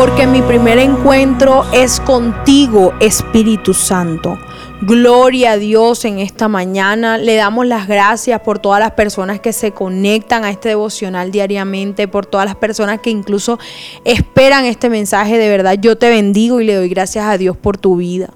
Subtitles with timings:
[0.00, 4.38] porque mi primer encuentro es contigo, Espíritu Santo.
[4.80, 7.18] Gloria a Dios en esta mañana.
[7.18, 12.08] Le damos las gracias por todas las personas que se conectan a este devocional diariamente,
[12.08, 13.58] por todas las personas que incluso
[14.06, 15.36] esperan este mensaje.
[15.36, 18.30] De verdad, yo te bendigo y le doy gracias a Dios por tu vida.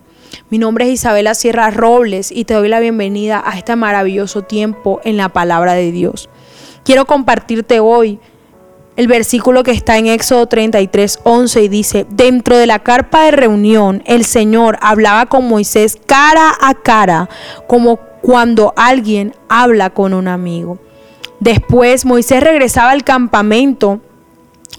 [0.51, 5.01] Mi nombre es Isabela Sierra Robles y te doy la bienvenida a este maravilloso tiempo
[5.02, 6.29] en la palabra de Dios.
[6.85, 8.21] Quiero compartirte hoy
[8.97, 13.33] el versículo que está en Éxodo 33, 11 y dice, dentro de la carpa de
[13.33, 17.29] reunión el Señor hablaba con Moisés cara a cara,
[17.66, 20.79] como cuando alguien habla con un amigo.
[21.41, 24.01] Después Moisés regresaba al campamento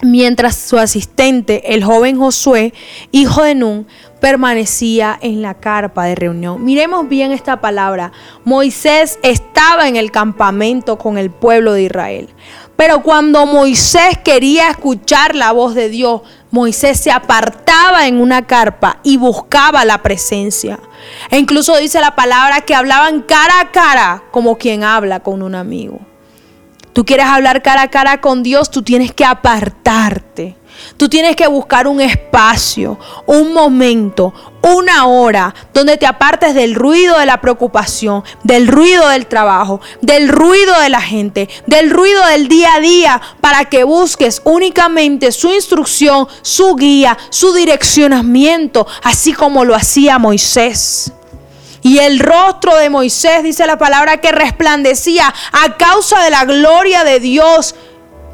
[0.02, 2.74] mientras su asistente, el joven Josué,
[3.12, 3.86] hijo de Nun,
[4.20, 6.64] permanecía en la carpa de reunión.
[6.64, 8.12] Miremos bien esta palabra.
[8.44, 12.28] Moisés estaba en el campamento con el pueblo de Israel.
[12.76, 18.98] Pero cuando Moisés quería escuchar la voz de Dios, Moisés se apartaba en una carpa
[19.02, 20.78] y buscaba la presencia.
[21.30, 25.54] E incluso dice la palabra que hablaban cara a cara como quien habla con un
[25.54, 26.00] amigo.
[26.96, 30.56] Tú quieres hablar cara a cara con Dios, tú tienes que apartarte.
[30.96, 37.18] Tú tienes que buscar un espacio, un momento, una hora donde te apartes del ruido
[37.18, 42.48] de la preocupación, del ruido del trabajo, del ruido de la gente, del ruido del
[42.48, 49.66] día a día, para que busques únicamente su instrucción, su guía, su direccionamiento, así como
[49.66, 51.12] lo hacía Moisés.
[51.86, 57.04] Y el rostro de Moisés, dice la palabra, que resplandecía a causa de la gloria
[57.04, 57.76] de Dios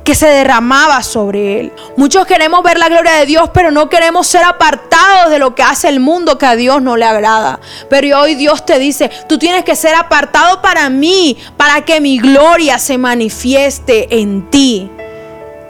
[0.06, 1.72] que se derramaba sobre él.
[1.98, 5.62] Muchos queremos ver la gloria de Dios, pero no queremos ser apartados de lo que
[5.62, 7.60] hace el mundo que a Dios no le agrada.
[7.90, 12.18] Pero hoy Dios te dice, tú tienes que ser apartado para mí, para que mi
[12.18, 14.90] gloria se manifieste en ti.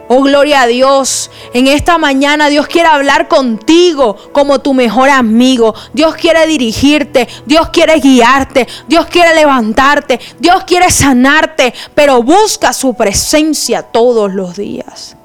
[0.09, 1.31] Oh, gloria a Dios.
[1.53, 5.73] En esta mañana Dios quiere hablar contigo como tu mejor amigo.
[5.93, 7.27] Dios quiere dirigirte.
[7.45, 8.67] Dios quiere guiarte.
[8.87, 10.19] Dios quiere levantarte.
[10.39, 11.73] Dios quiere sanarte.
[11.95, 15.15] Pero busca su presencia todos los días.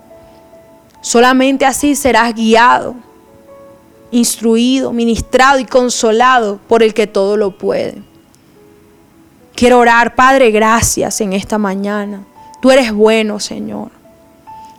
[1.00, 2.94] Solamente así serás guiado,
[4.10, 8.02] instruido, ministrado y consolado por el que todo lo puede.
[9.54, 12.24] Quiero orar, Padre, gracias en esta mañana.
[12.60, 13.97] Tú eres bueno, Señor.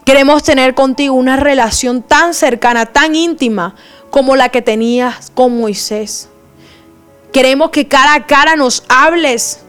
[0.09, 3.75] Queremos tener contigo una relación tan cercana, tan íntima
[4.09, 6.30] como la que tenías con Moisés.
[7.31, 9.59] Queremos que cara a cara nos hables,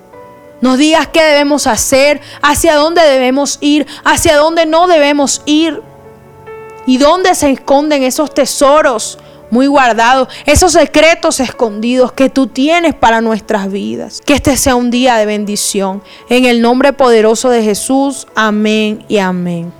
[0.62, 5.82] nos digas qué debemos hacer, hacia dónde debemos ir, hacia dónde no debemos ir
[6.86, 9.18] y dónde se esconden esos tesoros
[9.50, 14.22] muy guardados, esos secretos escondidos que tú tienes para nuestras vidas.
[14.24, 16.02] Que este sea un día de bendición.
[16.30, 19.79] En el nombre poderoso de Jesús, amén y amén.